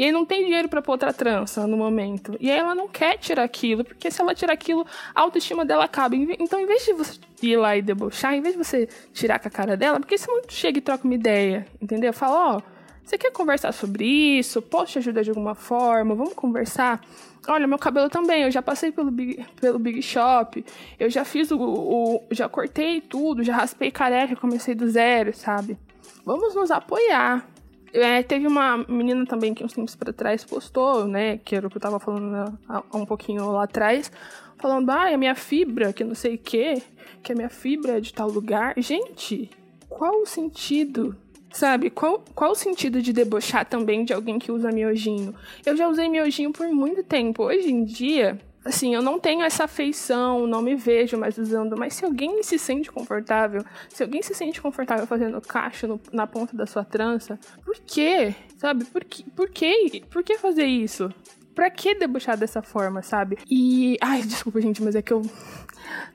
e 0.00 0.04
aí 0.04 0.12
não 0.12 0.24
tem 0.24 0.46
dinheiro 0.46 0.66
para 0.66 0.80
pôr 0.80 0.92
outra 0.92 1.12
trança 1.12 1.66
no 1.66 1.76
momento. 1.76 2.34
E 2.40 2.50
aí 2.50 2.58
ela 2.58 2.74
não 2.74 2.88
quer 2.88 3.18
tirar 3.18 3.42
aquilo, 3.42 3.84
porque 3.84 4.10
se 4.10 4.22
ela 4.22 4.34
tirar 4.34 4.54
aquilo, 4.54 4.86
a 5.14 5.20
autoestima 5.20 5.62
dela 5.62 5.84
acaba. 5.84 6.16
Então, 6.16 6.58
em 6.58 6.64
vez 6.64 6.86
de 6.86 6.94
você 6.94 7.20
ir 7.42 7.58
lá 7.58 7.76
e 7.76 7.82
debochar, 7.82 8.32
em 8.32 8.40
vez 8.40 8.56
de 8.56 8.64
você 8.64 8.88
tirar 9.12 9.38
com 9.38 9.48
a 9.48 9.50
cara 9.50 9.76
dela, 9.76 10.00
porque 10.00 10.16
você 10.16 10.26
não 10.26 10.40
chega 10.48 10.78
e 10.78 10.80
troca 10.80 11.04
uma 11.04 11.12
ideia, 11.12 11.66
entendeu? 11.82 12.14
Fala, 12.14 12.54
ó, 12.54 12.56
oh, 12.56 12.62
você 13.04 13.18
quer 13.18 13.30
conversar 13.30 13.72
sobre 13.72 14.06
isso? 14.06 14.62
Posso 14.62 14.92
te 14.92 14.98
ajudar 15.00 15.20
de 15.20 15.28
alguma 15.28 15.54
forma? 15.54 16.14
Vamos 16.14 16.32
conversar? 16.32 17.02
Olha, 17.46 17.66
meu 17.66 17.78
cabelo 17.78 18.08
também, 18.08 18.44
eu 18.44 18.50
já 18.50 18.62
passei 18.62 18.90
pelo 18.90 19.10
Big, 19.10 19.44
pelo 19.60 19.78
Big 19.78 20.00
Shop, 20.00 20.64
eu 20.98 21.10
já 21.10 21.26
fiz 21.26 21.50
o, 21.50 21.60
o 21.60 22.22
Já 22.30 22.48
cortei 22.48 23.02
tudo, 23.02 23.44
já 23.44 23.54
raspei 23.54 23.90
careca, 23.90 24.34
comecei 24.34 24.74
do 24.74 24.88
zero, 24.88 25.36
sabe? 25.36 25.76
Vamos 26.24 26.54
nos 26.54 26.70
apoiar. 26.70 27.46
É, 27.92 28.22
teve 28.22 28.46
uma 28.46 28.78
menina 28.88 29.26
também 29.26 29.52
que 29.52 29.64
uns 29.64 29.72
tempos 29.72 29.96
para 29.96 30.12
trás 30.12 30.44
postou, 30.44 31.06
né? 31.06 31.38
Que 31.38 31.56
era 31.56 31.66
o 31.66 31.70
que 31.70 31.76
eu 31.76 31.80
tava 31.80 31.98
falando 31.98 32.58
há 32.68 32.96
um 32.96 33.04
pouquinho 33.04 33.50
lá 33.50 33.64
atrás. 33.64 34.10
Falando, 34.58 34.90
ah, 34.90 35.12
a 35.12 35.16
minha 35.16 35.34
fibra, 35.34 35.92
que 35.92 36.04
não 36.04 36.14
sei 36.14 36.34
o 36.34 36.38
quê, 36.38 36.82
que 37.22 37.32
a 37.32 37.34
minha 37.34 37.48
fibra 37.48 37.96
é 37.96 38.00
de 38.00 38.12
tal 38.12 38.28
lugar. 38.28 38.74
Gente, 38.76 39.50
qual 39.88 40.20
o 40.20 40.26
sentido? 40.26 41.16
Sabe, 41.52 41.90
qual, 41.90 42.22
qual 42.32 42.52
o 42.52 42.54
sentido 42.54 43.02
de 43.02 43.12
debochar 43.12 43.64
também 43.64 44.04
de 44.04 44.12
alguém 44.12 44.38
que 44.38 44.52
usa 44.52 44.70
miojinho? 44.70 45.34
Eu 45.66 45.76
já 45.76 45.88
usei 45.88 46.08
miojinho 46.08 46.52
por 46.52 46.68
muito 46.68 47.02
tempo. 47.02 47.42
Hoje 47.42 47.72
em 47.72 47.84
dia, 47.84 48.38
assim, 48.64 48.94
eu 48.94 49.02
não 49.02 49.18
tenho 49.18 49.42
essa 49.42 49.64
afeição, 49.64 50.46
não 50.46 50.62
me 50.62 50.74
vejo 50.74 51.16
mais 51.16 51.38
usando, 51.38 51.76
mas 51.78 51.94
se 51.94 52.04
alguém 52.04 52.42
se 52.42 52.58
sente 52.58 52.90
confortável, 52.90 53.64
se 53.88 54.02
alguém 54.02 54.22
se 54.22 54.34
sente 54.34 54.60
confortável 54.60 55.06
fazendo 55.06 55.40
caixa 55.40 55.86
no, 55.86 56.00
na 56.12 56.26
ponta 56.26 56.56
da 56.56 56.66
sua 56.66 56.84
trança, 56.84 57.38
por 57.64 57.76
quê? 57.86 58.34
Sabe? 58.56 58.84
Por, 58.84 59.04
que, 59.04 59.24
por 59.30 59.48
quê? 59.50 60.02
Por 60.10 60.22
que 60.22 60.38
fazer 60.38 60.66
isso? 60.66 61.12
Pra 61.60 61.68
que 61.68 61.94
debochar 61.94 62.38
dessa 62.38 62.62
forma, 62.62 63.02
sabe? 63.02 63.36
E. 63.46 63.98
Ai, 64.00 64.22
desculpa, 64.22 64.62
gente, 64.62 64.82
mas 64.82 64.94
é 64.94 65.02
que 65.02 65.12
eu 65.12 65.20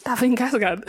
tava 0.04 0.26
engasgado. 0.26 0.82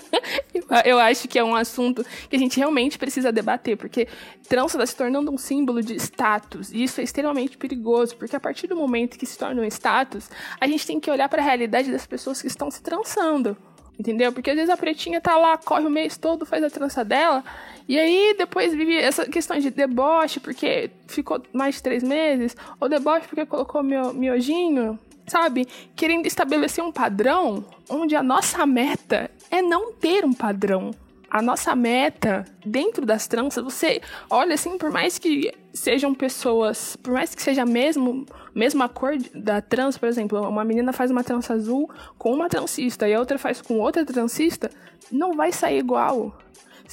eu 0.86 0.98
acho 0.98 1.28
que 1.28 1.38
é 1.38 1.44
um 1.44 1.54
assunto 1.54 2.02
que 2.30 2.34
a 2.34 2.38
gente 2.38 2.56
realmente 2.56 2.96
precisa 2.96 3.30
debater, 3.30 3.76
porque 3.76 4.08
trança 4.48 4.78
está 4.78 4.86
se 4.86 4.96
tornando 4.96 5.30
um 5.30 5.36
símbolo 5.36 5.82
de 5.82 5.94
status, 5.96 6.72
e 6.72 6.84
isso 6.84 7.02
é 7.02 7.04
extremamente 7.04 7.58
perigoso, 7.58 8.16
porque 8.16 8.34
a 8.34 8.40
partir 8.40 8.66
do 8.66 8.74
momento 8.74 9.18
que 9.18 9.26
se 9.26 9.36
torna 9.36 9.60
um 9.60 9.64
status, 9.66 10.30
a 10.58 10.66
gente 10.66 10.86
tem 10.86 10.98
que 10.98 11.10
olhar 11.10 11.28
para 11.28 11.42
a 11.42 11.44
realidade 11.44 11.92
das 11.92 12.06
pessoas 12.06 12.40
que 12.40 12.48
estão 12.48 12.70
se 12.70 12.82
trançando. 12.82 13.54
Entendeu? 14.02 14.32
Porque 14.32 14.50
às 14.50 14.56
vezes 14.56 14.68
a 14.68 14.76
pretinha 14.76 15.20
tá 15.20 15.36
lá, 15.36 15.56
corre 15.56 15.86
o 15.86 15.90
mês 15.90 16.18
todo, 16.18 16.44
faz 16.44 16.64
a 16.64 16.68
trança 16.68 17.04
dela, 17.04 17.44
e 17.88 17.96
aí 17.96 18.34
depois 18.36 18.74
vive 18.74 18.98
essa 18.98 19.24
questão 19.26 19.56
de 19.56 19.70
deboche, 19.70 20.40
porque 20.40 20.90
ficou 21.06 21.40
mais 21.52 21.76
de 21.76 21.84
três 21.84 22.02
meses, 22.02 22.56
ou 22.80 22.88
deboche 22.88 23.28
porque 23.28 23.46
colocou 23.46 23.80
meu 23.80 24.12
miojinho, 24.12 24.98
sabe? 25.28 25.68
Querendo 25.94 26.26
estabelecer 26.26 26.82
um 26.82 26.90
padrão 26.90 27.64
onde 27.88 28.16
a 28.16 28.24
nossa 28.24 28.66
meta 28.66 29.30
é 29.48 29.62
não 29.62 29.92
ter 29.92 30.24
um 30.24 30.32
padrão. 30.32 30.90
A 31.32 31.40
nossa 31.40 31.74
meta 31.74 32.44
dentro 32.62 33.06
das 33.06 33.26
tranças, 33.26 33.64
você 33.64 34.02
olha 34.28 34.52
assim, 34.52 34.76
por 34.76 34.90
mais 34.90 35.16
que 35.16 35.50
sejam 35.72 36.12
pessoas, 36.12 36.94
por 36.96 37.14
mais 37.14 37.34
que 37.34 37.42
seja 37.42 37.64
mesmo 37.64 38.26
mesma 38.54 38.86
cor 38.86 39.16
da 39.34 39.62
trança, 39.62 39.98
por 39.98 40.10
exemplo, 40.10 40.46
uma 40.46 40.62
menina 40.62 40.92
faz 40.92 41.10
uma 41.10 41.24
trança 41.24 41.54
azul 41.54 41.90
com 42.18 42.34
uma 42.34 42.50
transista 42.50 43.08
e 43.08 43.14
a 43.14 43.18
outra 43.18 43.38
faz 43.38 43.62
com 43.62 43.78
outra 43.78 44.04
transista, 44.04 44.70
não 45.10 45.32
vai 45.32 45.50
sair 45.52 45.78
igual. 45.78 46.36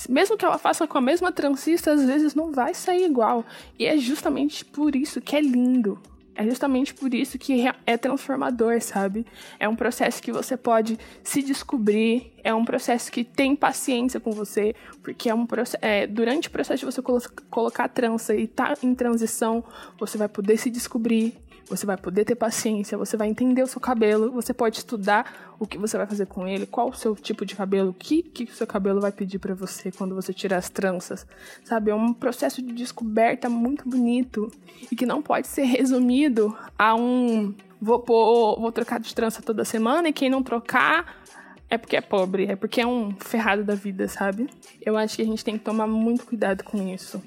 Mesmo 0.07 0.37
que 0.37 0.45
ela 0.45 0.57
faça 0.57 0.87
com 0.87 0.97
a 0.97 1.01
mesma 1.01 1.33
transista, 1.33 1.91
às 1.91 2.05
vezes 2.05 2.33
não 2.33 2.49
vai 2.53 2.73
sair 2.73 3.03
igual. 3.03 3.43
E 3.77 3.85
é 3.85 3.97
justamente 3.97 4.63
por 4.63 4.95
isso 4.95 5.19
que 5.19 5.35
é 5.35 5.41
lindo. 5.41 6.01
É 6.39 6.45
justamente 6.45 6.93
por 6.93 7.13
isso 7.13 7.37
que 7.37 7.65
é 7.85 7.97
transformador, 7.97 8.79
sabe? 8.79 9.25
É 9.59 9.67
um 9.67 9.75
processo 9.75 10.23
que 10.23 10.31
você 10.31 10.55
pode 10.55 10.97
se 11.21 11.43
descobrir, 11.43 12.31
é 12.41 12.53
um 12.53 12.63
processo 12.63 13.11
que 13.11 13.25
tem 13.25 13.57
paciência 13.57 14.21
com 14.21 14.31
você, 14.31 14.73
porque 15.03 15.29
é 15.29 15.35
um 15.35 15.45
processo, 15.45 15.77
é, 15.81 16.07
durante 16.07 16.47
o 16.47 16.51
processo 16.51 16.79
de 16.79 16.85
você 16.85 17.01
colo 17.01 17.21
colocar 17.49 17.83
a 17.83 17.87
trança 17.89 18.33
e 18.33 18.47
tá 18.47 18.73
em 18.81 18.95
transição, 18.95 19.61
você 19.99 20.17
vai 20.17 20.29
poder 20.29 20.55
se 20.55 20.69
descobrir, 20.69 21.37
você 21.67 21.85
vai 21.85 21.97
poder 21.97 22.25
ter 22.25 22.35
paciência, 22.35 22.97
você 22.97 23.17
vai 23.17 23.27
entender 23.27 23.63
o 23.63 23.67
seu 23.67 23.81
cabelo, 23.81 24.31
você 24.31 24.53
pode 24.53 24.77
estudar 24.77 25.55
o 25.59 25.67
que 25.67 25.77
você 25.77 25.97
vai 25.97 26.05
fazer 26.05 26.25
com 26.25 26.47
ele, 26.47 26.65
qual 26.65 26.89
o 26.89 26.93
seu 26.93 27.15
tipo 27.15 27.45
de 27.45 27.55
cabelo, 27.55 27.89
o 27.89 27.93
que, 27.93 28.23
que 28.23 28.43
o 28.45 28.53
seu 28.53 28.67
cabelo 28.67 29.01
vai 29.01 29.11
pedir 29.11 29.39
para 29.39 29.53
você 29.53 29.91
quando 29.91 30.15
você 30.15 30.33
tirar 30.33 30.57
as 30.57 30.69
tranças, 30.69 31.25
sabe? 31.63 31.91
É 31.91 31.95
um 31.95 32.13
processo 32.13 32.61
de 32.61 32.73
descoberta 32.73 33.49
muito 33.49 33.87
bonito 33.87 34.51
e 34.91 34.95
que 34.95 35.05
não 35.05 35.21
pode 35.21 35.47
ser 35.47 35.63
resumido 35.63 36.55
a 36.77 36.95
um 36.95 37.53
vou 37.81 37.99
pôr, 37.99 38.59
vou 38.59 38.71
trocar 38.71 38.99
de 38.99 39.13
trança 39.15 39.41
toda 39.41 39.63
semana 39.63 40.09
e 40.09 40.13
quem 40.13 40.29
não 40.29 40.43
trocar 40.43 41.19
é 41.69 41.77
porque 41.77 41.95
é 41.95 42.01
pobre, 42.01 42.45
é 42.45 42.55
porque 42.55 42.81
é 42.81 42.87
um 42.87 43.15
ferrado 43.19 43.63
da 43.63 43.75
vida, 43.75 44.07
sabe? 44.07 44.49
Eu 44.81 44.97
acho 44.97 45.15
que 45.15 45.21
a 45.21 45.25
gente 45.25 45.45
tem 45.45 45.57
que 45.57 45.63
tomar 45.63 45.85
muito 45.85 46.25
cuidado 46.25 46.63
com 46.63 46.87
isso. 46.87 47.21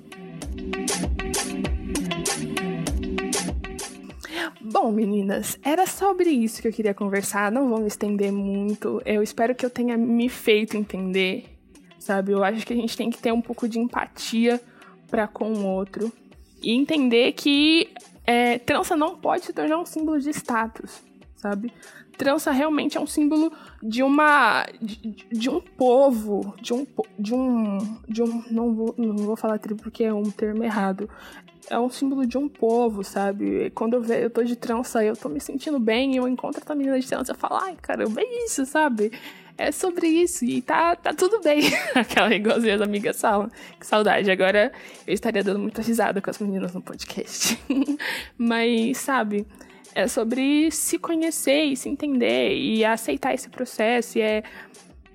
Bom, 4.73 4.91
meninas, 4.91 5.59
era 5.63 5.87
sobre 5.87 6.31
isso 6.31 6.63
que 6.63 6.67
eu 6.67 6.73
queria 6.73 6.95
conversar. 6.95 7.53
Não 7.53 7.69
vou 7.69 7.79
me 7.79 7.89
estender 7.89 8.33
muito. 8.33 9.03
Eu 9.05 9.23
espero 9.23 9.55
que 9.55 9.67
eu 9.67 9.69
tenha 9.69 9.99
me 9.99 10.31
feito 10.31 10.79
entender, 10.79 11.45
sabe? 11.99 12.33
Eu 12.33 12.43
acho 12.43 12.67
que 12.67 12.73
a 12.73 12.77
gente 12.77 12.97
tem 12.97 13.11
que 13.11 13.19
ter 13.19 13.33
um 13.33 13.43
pouco 13.43 13.69
de 13.69 13.79
empatia 13.79 14.59
para 15.11 15.29
com 15.29 15.53
o 15.53 15.67
outro 15.67 16.11
e 16.63 16.73
entender 16.73 17.33
que 17.33 17.91
é, 18.27 18.59
trança 18.61 18.97
não 18.97 19.15
pode 19.15 19.45
se 19.45 19.53
tornar 19.53 19.79
um 19.79 19.85
símbolo 19.85 20.19
de 20.19 20.31
status, 20.31 21.03
sabe? 21.37 21.71
Trança 22.17 22.51
realmente 22.51 22.97
é 22.97 23.01
um 23.01 23.07
símbolo 23.07 23.53
de 23.83 24.03
uma 24.03 24.67
de, 24.81 24.97
de 25.31 25.51
um 25.51 25.61
povo, 25.61 26.55
de 26.63 26.73
um 26.73 26.87
de 27.19 27.35
um 27.35 27.79
de 28.09 28.23
um 28.23 28.43
não 28.51 28.75
vou 28.75 28.95
não 28.97 29.17
vou 29.17 29.37
falar 29.37 29.59
tribo 29.59 29.83
porque 29.83 30.05
é 30.05 30.15
um 30.15 30.31
termo 30.31 30.65
errado 30.65 31.11
é 31.71 31.79
um 31.79 31.89
símbolo 31.89 32.27
de 32.27 32.37
um 32.37 32.49
povo, 32.49 33.05
sabe? 33.05 33.71
Quando 33.75 33.95
eu, 33.95 34.03
ve, 34.03 34.25
eu 34.25 34.31
tô 34.31 34.43
de 34.43 34.57
trança 34.57 35.05
eu 35.05 35.17
tô 35.17 35.29
me 35.29 35.41
sentindo 35.41 35.79
bem 35.79 36.15
e 36.15 36.17
eu 36.17 36.29
encontro 36.29 36.61
essa 36.63 36.75
menina 36.75 36.99
de 36.99 37.07
trança, 37.07 37.33
eu 37.33 37.37
falo, 37.37 37.57
ai, 37.57 37.77
caramba, 37.81 38.21
é 38.21 38.45
isso, 38.45 38.67
sabe? 38.67 39.13
É 39.57 39.71
sobre 39.71 40.07
isso 40.07 40.45
e 40.45 40.63
tá, 40.63 40.97
tá 40.97 41.13
tudo 41.13 41.41
bem. 41.41 41.61
Aquela 41.95 42.35
igualzinha 42.35 42.75
as 42.75 42.81
amigas 42.81 43.21
falam. 43.21 43.51
Que 43.79 43.87
saudade. 43.87 44.31
Agora 44.31 44.73
eu 45.07 45.13
estaria 45.13 45.45
dando 45.45 45.61
muita 45.61 45.83
risada 45.83 46.21
com 46.21 46.31
as 46.31 46.39
meninas 46.39 46.73
no 46.73 46.81
podcast. 46.81 47.59
Mas, 48.37 48.99
sabe, 48.99 49.47
é 49.95 50.09
sobre 50.09 50.71
se 50.71 50.99
conhecer 50.99 51.65
e 51.65 51.77
se 51.77 51.89
entender 51.89 52.57
e 52.57 52.85
aceitar 52.85 53.35
esse 53.35 53.49
processo. 53.51 54.19
E 54.19 54.23
é 54.23 54.43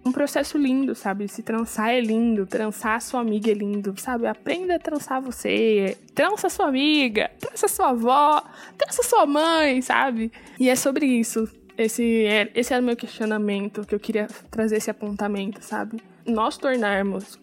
um 0.07 0.11
processo 0.11 0.57
lindo, 0.57 0.95
sabe? 0.95 1.27
Se 1.27 1.43
trançar 1.43 1.89
é 1.89 1.99
lindo, 1.99 2.45
trançar 2.45 3.01
sua 3.01 3.21
amiga 3.21 3.51
é 3.51 3.53
lindo, 3.53 3.93
sabe? 3.97 4.25
Aprenda 4.25 4.75
a 4.75 4.79
trançar 4.79 5.21
você, 5.21 5.97
trança 6.15 6.49
sua 6.49 6.67
amiga, 6.67 7.29
trança 7.39 7.67
sua 7.67 7.89
avó, 7.89 8.43
trança 8.77 9.03
sua 9.03 9.25
mãe, 9.25 9.81
sabe? 9.81 10.31
E 10.59 10.69
é 10.69 10.75
sobre 10.75 11.05
isso. 11.05 11.47
Esse, 11.77 12.25
é, 12.25 12.49
esse 12.55 12.73
era 12.73 12.81
o 12.81 12.85
meu 12.85 12.95
questionamento, 12.95 13.85
que 13.85 13.93
eu 13.93 13.99
queria 13.99 14.27
trazer 14.49 14.77
esse 14.77 14.89
apontamento, 14.89 15.63
sabe? 15.63 16.01
Nós 16.25 16.57
tornarmos 16.57 17.37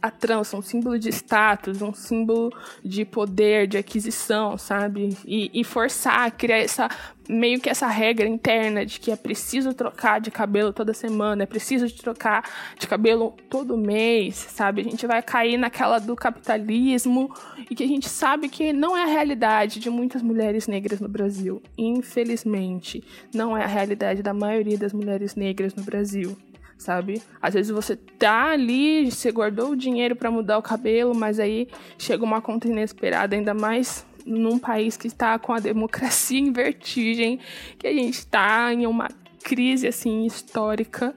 a 0.00 0.10
trança 0.10 0.56
um 0.56 0.62
símbolo 0.62 0.98
de 0.98 1.08
status, 1.08 1.82
um 1.82 1.92
símbolo 1.92 2.52
de 2.84 3.04
poder, 3.04 3.66
de 3.66 3.76
aquisição, 3.76 4.56
sabe? 4.58 5.16
E, 5.26 5.50
e, 5.52 5.64
forçar, 5.64 6.30
criar 6.32 6.58
essa 6.58 6.88
meio 7.28 7.60
que 7.60 7.68
essa 7.68 7.88
regra 7.88 8.28
interna 8.28 8.86
de 8.86 9.00
que 9.00 9.10
é 9.10 9.16
preciso 9.16 9.74
trocar 9.74 10.20
de 10.20 10.30
cabelo 10.30 10.72
toda 10.72 10.94
semana, 10.94 11.42
é 11.42 11.46
preciso 11.46 11.92
trocar 11.94 12.48
de 12.78 12.86
cabelo 12.86 13.34
todo 13.50 13.76
mês, 13.76 14.36
sabe? 14.36 14.80
A 14.80 14.84
gente 14.84 15.06
vai 15.06 15.22
cair 15.22 15.56
naquela 15.56 15.98
do 15.98 16.14
capitalismo 16.14 17.34
e 17.68 17.74
que 17.74 17.82
a 17.82 17.86
gente 17.86 18.08
sabe 18.08 18.48
que 18.48 18.72
não 18.72 18.96
é 18.96 19.02
a 19.02 19.06
realidade 19.06 19.80
de 19.80 19.90
muitas 19.90 20.22
mulheres 20.22 20.66
negras 20.66 21.00
no 21.00 21.08
Brasil. 21.08 21.62
Infelizmente, 21.76 23.02
não 23.34 23.56
é 23.56 23.64
a 23.64 23.66
realidade 23.66 24.22
da 24.22 24.32
maioria 24.32 24.78
das 24.78 24.92
mulheres 24.92 25.34
negras 25.34 25.74
no 25.74 25.82
Brasil 25.82 26.36
sabe? 26.78 27.22
Às 27.40 27.54
vezes 27.54 27.70
você 27.70 27.96
tá 27.96 28.50
ali, 28.50 29.10
você 29.10 29.30
guardou 29.32 29.70
o 29.70 29.76
dinheiro 29.76 30.14
para 30.14 30.30
mudar 30.30 30.58
o 30.58 30.62
cabelo, 30.62 31.14
mas 31.14 31.40
aí 31.40 31.68
chega 31.98 32.24
uma 32.24 32.40
conta 32.40 32.68
inesperada, 32.68 33.34
ainda 33.34 33.54
mais 33.54 34.04
num 34.24 34.58
país 34.58 34.96
que 34.96 35.06
está 35.06 35.38
com 35.38 35.52
a 35.52 35.60
democracia 35.60 36.38
em 36.40 36.52
vertigem, 36.52 37.38
que 37.78 37.86
a 37.86 37.92
gente 37.92 38.14
está 38.14 38.72
em 38.72 38.86
uma 38.86 39.08
crise 39.42 39.86
assim 39.86 40.26
histórica, 40.26 41.14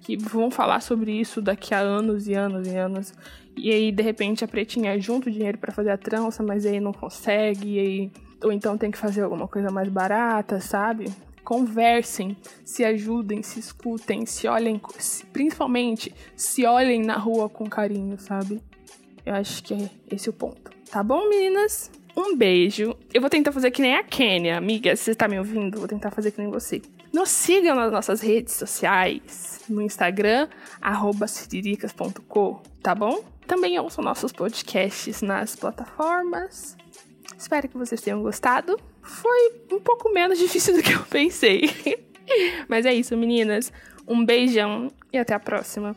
que 0.00 0.16
vão 0.16 0.50
falar 0.50 0.80
sobre 0.80 1.12
isso 1.12 1.40
daqui 1.40 1.74
a 1.74 1.78
anos 1.78 2.28
e 2.28 2.34
anos 2.34 2.66
e 2.66 2.76
anos. 2.76 3.12
E 3.56 3.70
aí 3.70 3.90
de 3.90 4.02
repente 4.02 4.44
a 4.44 4.48
pretinha 4.48 4.98
junta 5.00 5.28
o 5.28 5.32
dinheiro 5.32 5.58
para 5.58 5.72
fazer 5.72 5.90
a 5.90 5.98
trança, 5.98 6.42
mas 6.42 6.64
aí 6.64 6.80
não 6.80 6.92
consegue, 6.92 7.78
aí 7.78 8.12
ou 8.42 8.52
então 8.52 8.78
tem 8.78 8.90
que 8.90 8.98
fazer 8.98 9.22
alguma 9.22 9.46
coisa 9.46 9.70
mais 9.70 9.88
barata, 9.88 10.60
sabe? 10.60 11.10
Conversem, 11.50 12.36
se 12.64 12.84
ajudem, 12.84 13.42
se 13.42 13.58
escutem, 13.58 14.24
se 14.24 14.46
olhem, 14.46 14.80
principalmente 15.32 16.14
se 16.36 16.64
olhem 16.64 17.02
na 17.02 17.16
rua 17.16 17.48
com 17.48 17.68
carinho, 17.68 18.16
sabe? 18.20 18.62
Eu 19.26 19.34
acho 19.34 19.60
que 19.64 19.74
é 19.74 19.90
esse 20.12 20.30
o 20.30 20.32
ponto. 20.32 20.70
Tá 20.88 21.02
bom, 21.02 21.28
meninas? 21.28 21.90
Um 22.16 22.36
beijo. 22.36 22.94
Eu 23.12 23.20
vou 23.20 23.28
tentar 23.28 23.50
fazer 23.50 23.72
que 23.72 23.82
nem 23.82 23.96
a 23.96 24.04
Kênia, 24.04 24.56
amiga. 24.56 24.94
Se 24.94 25.06
você 25.06 25.14
tá 25.16 25.26
me 25.26 25.40
ouvindo, 25.40 25.80
vou 25.80 25.88
tentar 25.88 26.12
fazer 26.12 26.30
que 26.30 26.40
nem 26.40 26.48
você. 26.48 26.80
Nos 27.12 27.30
sigam 27.30 27.74
nas 27.74 27.90
nossas 27.90 28.20
redes 28.20 28.54
sociais, 28.54 29.60
no 29.68 29.82
Instagram, 29.82 30.46
siriricas.co, 31.26 32.62
tá 32.80 32.94
bom? 32.94 33.24
Também 33.44 33.76
ouçam 33.76 34.04
nossos 34.04 34.30
podcasts 34.30 35.20
nas 35.20 35.56
plataformas. 35.56 36.76
Espero 37.36 37.68
que 37.68 37.76
vocês 37.76 38.00
tenham 38.00 38.22
gostado 38.22 38.78
foi 39.02 39.52
um 39.72 39.80
pouco 39.80 40.12
menos 40.12 40.38
difícil 40.40 40.76
do 40.76 40.82
que 40.82 40.92
eu 40.92 41.02
pensei. 41.04 41.62
Mas 42.68 42.86
é 42.86 42.92
isso, 42.92 43.16
meninas. 43.16 43.72
Um 44.06 44.24
beijão 44.24 44.90
e 45.12 45.18
até 45.18 45.34
a 45.34 45.40
próxima. 45.40 45.96